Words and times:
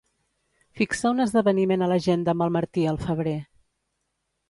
Fixa 0.79 1.11
un 1.17 1.21
esdeveniment 1.27 1.85
a 1.85 1.91
l'agenda 1.93 2.35
amb 2.37 2.49
el 2.49 2.53
Martí 2.59 2.89
al 2.95 3.01
febrer. 3.07 3.39